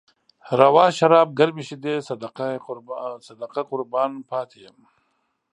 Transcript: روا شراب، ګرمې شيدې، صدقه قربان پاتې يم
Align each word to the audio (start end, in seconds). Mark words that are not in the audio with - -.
روا 0.59 0.85
شراب، 0.97 1.29
ګرمې 1.39 1.63
شيدې، 1.69 1.95
صدقه 3.57 3.61
قربان 3.71 4.11
پاتې 4.29 4.57
يم 4.65 4.77